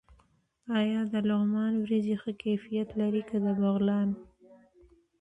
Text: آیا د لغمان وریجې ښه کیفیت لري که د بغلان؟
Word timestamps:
آیا 0.79 1.01
د 1.11 1.13
لغمان 1.29 1.73
وریجې 1.83 2.15
ښه 2.21 2.31
کیفیت 2.43 2.89
لري 2.99 3.23
که 3.29 3.37
د 3.43 3.47
بغلان؟ 3.59 4.09